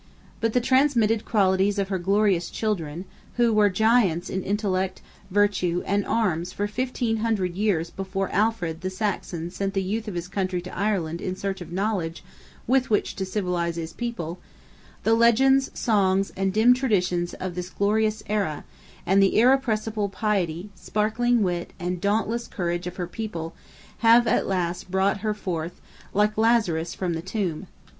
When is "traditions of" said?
16.73-17.53